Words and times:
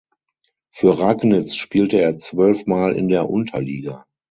Für 0.71 0.97
Ragnitz 0.97 1.53
spielte 1.53 2.01
er 2.01 2.17
zwölfmal 2.17 2.95
in 2.95 3.07
der 3.07 3.29
Unterliga. 3.29 4.07